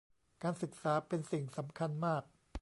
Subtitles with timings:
[0.43, 2.23] การศึกษาเป็นสิ่งสำคัญมาก